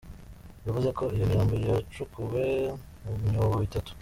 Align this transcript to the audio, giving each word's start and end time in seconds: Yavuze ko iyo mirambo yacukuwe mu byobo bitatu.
Yavuze 0.65 0.89
ko 0.97 1.03
iyo 1.15 1.25
mirambo 1.31 1.53
yacukuwe 1.67 2.43
mu 3.03 3.13
byobo 3.29 3.55
bitatu. 3.63 3.91